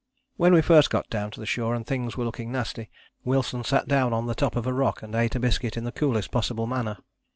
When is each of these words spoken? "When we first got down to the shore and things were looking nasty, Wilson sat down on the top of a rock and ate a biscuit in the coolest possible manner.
"When 0.35 0.55
we 0.55 0.63
first 0.63 0.89
got 0.89 1.07
down 1.11 1.29
to 1.29 1.39
the 1.39 1.45
shore 1.45 1.75
and 1.75 1.85
things 1.85 2.17
were 2.17 2.25
looking 2.25 2.51
nasty, 2.51 2.89
Wilson 3.23 3.63
sat 3.63 3.87
down 3.87 4.13
on 4.13 4.25
the 4.25 4.33
top 4.33 4.55
of 4.55 4.65
a 4.65 4.73
rock 4.73 5.03
and 5.03 5.13
ate 5.13 5.35
a 5.35 5.39
biscuit 5.39 5.77
in 5.77 5.83
the 5.83 5.91
coolest 5.91 6.31
possible 6.31 6.65
manner. 6.65 6.97